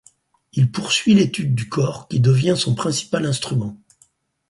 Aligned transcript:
Il 0.53 0.71
poursuit 0.71 1.13
l'étude 1.13 1.53
du 1.53 1.69
cor 1.69 2.07
qui 2.07 2.19
devient 2.19 2.55
son 2.57 2.73
principal 2.73 3.23
instrument. 3.27 3.77